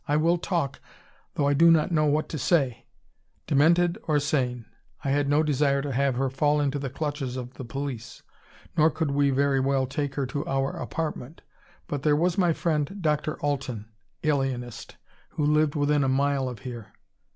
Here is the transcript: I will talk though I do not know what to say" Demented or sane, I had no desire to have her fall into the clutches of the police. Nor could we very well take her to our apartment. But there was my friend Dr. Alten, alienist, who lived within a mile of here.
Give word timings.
I 0.07 0.17
will 0.17 0.39
talk 0.39 0.79
though 1.35 1.47
I 1.47 1.53
do 1.53 1.69
not 1.69 1.91
know 1.91 2.07
what 2.07 2.27
to 2.29 2.39
say" 2.39 2.87
Demented 3.45 3.99
or 4.07 4.19
sane, 4.19 4.65
I 5.03 5.11
had 5.11 5.29
no 5.29 5.43
desire 5.43 5.83
to 5.83 5.91
have 5.91 6.15
her 6.15 6.27
fall 6.31 6.59
into 6.59 6.79
the 6.79 6.89
clutches 6.89 7.37
of 7.37 7.53
the 7.53 7.63
police. 7.63 8.23
Nor 8.75 8.89
could 8.89 9.11
we 9.11 9.29
very 9.29 9.59
well 9.59 9.85
take 9.85 10.15
her 10.15 10.25
to 10.25 10.43
our 10.47 10.71
apartment. 10.71 11.43
But 11.85 12.01
there 12.01 12.15
was 12.15 12.35
my 12.35 12.51
friend 12.51 12.97
Dr. 12.99 13.37
Alten, 13.45 13.91
alienist, 14.23 14.97
who 15.29 15.45
lived 15.45 15.75
within 15.75 16.03
a 16.03 16.09
mile 16.09 16.49
of 16.49 16.57
here. 16.61 16.93